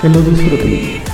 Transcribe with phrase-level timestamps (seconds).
[0.00, 1.13] Que lo disfruten.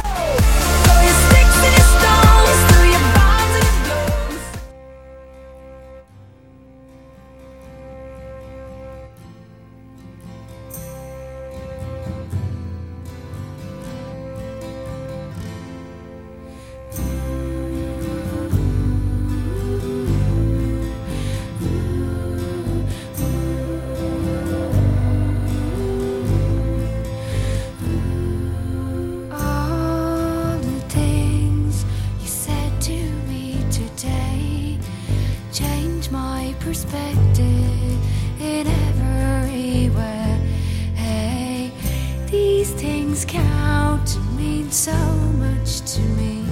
[44.07, 44.97] And mean so
[45.39, 46.45] much to me.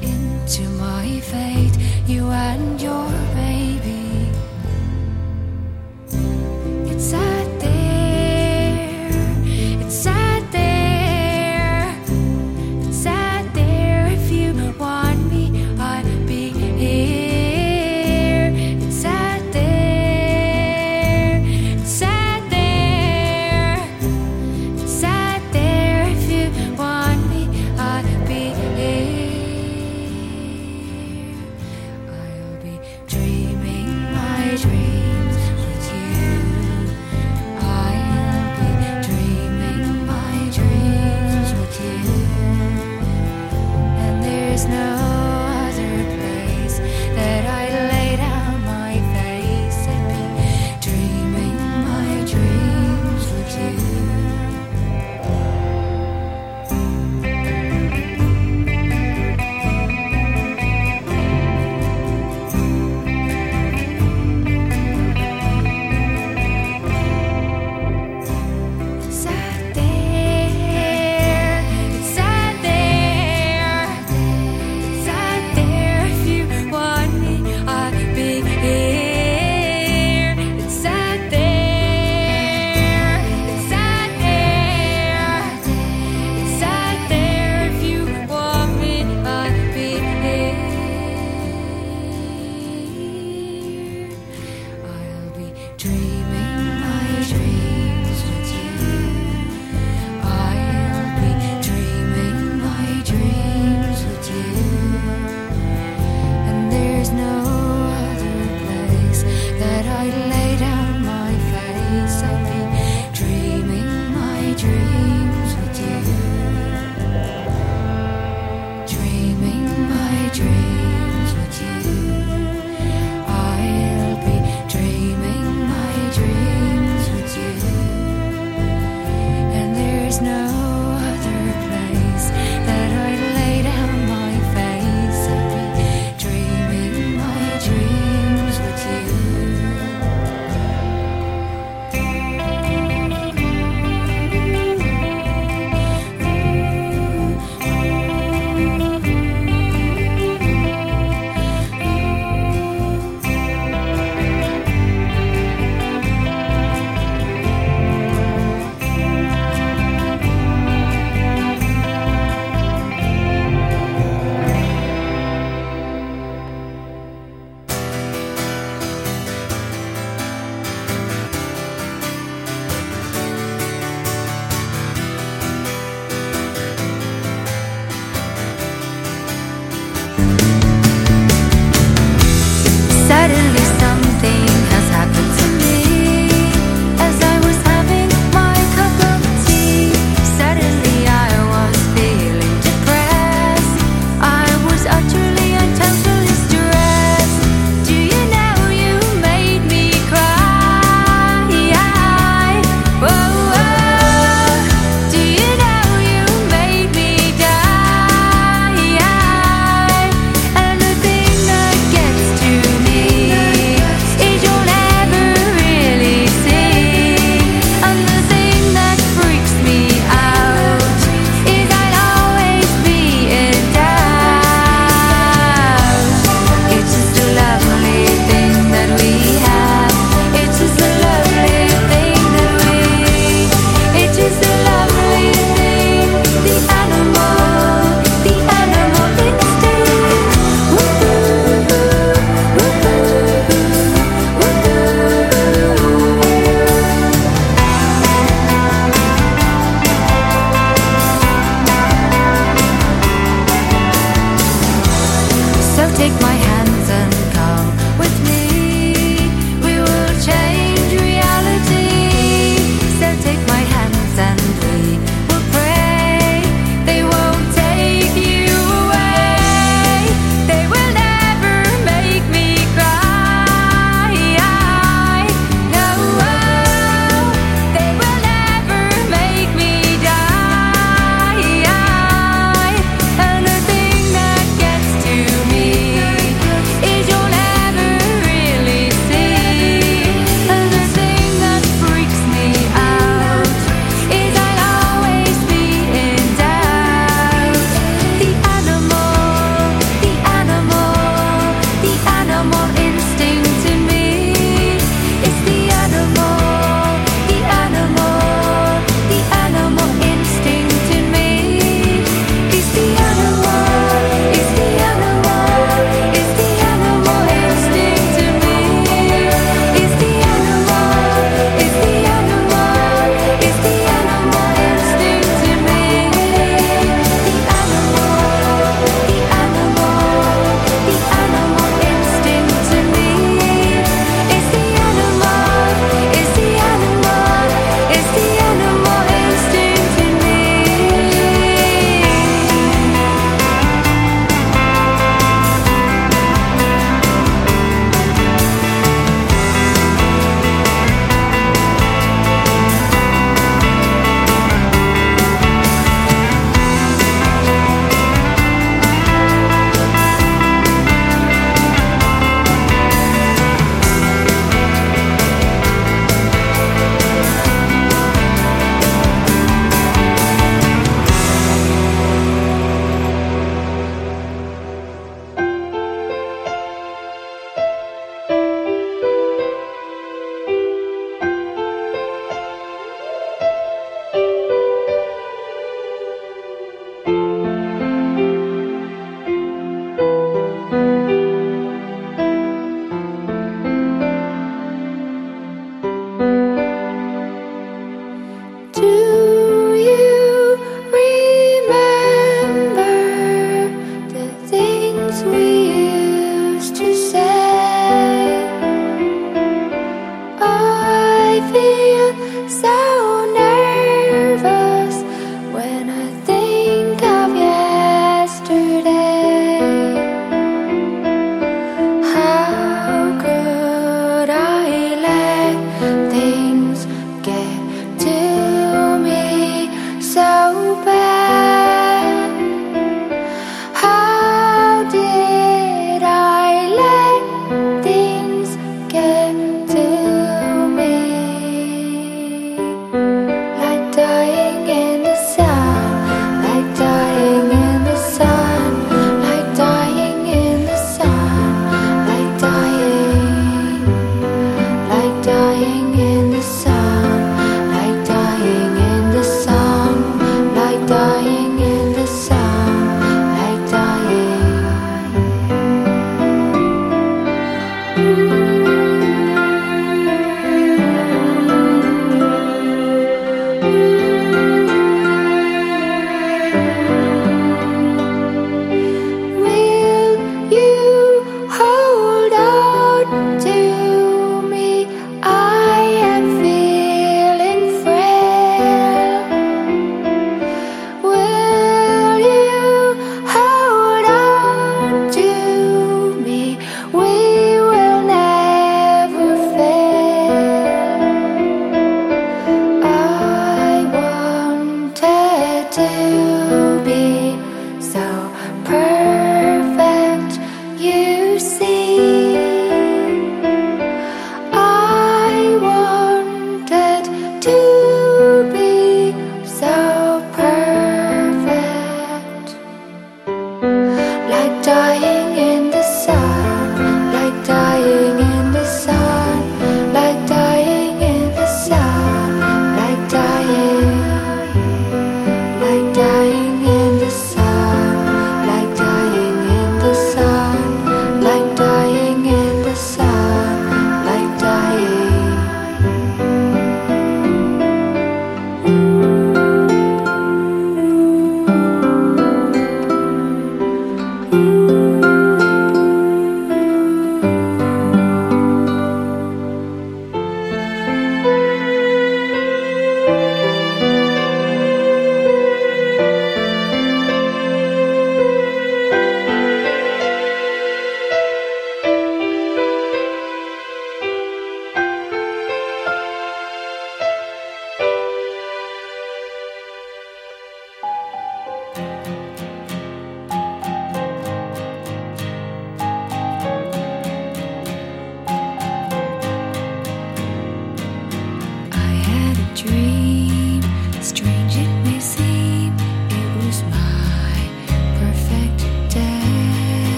[0.00, 3.19] Into my fate, you and your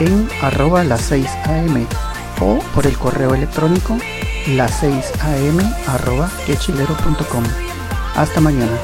[0.00, 1.86] en arroba las 6 am
[2.40, 3.96] o por el correo electrónico
[4.48, 7.44] las 6 am arroba quechilero.com.
[8.14, 8.78] Hasta mañana.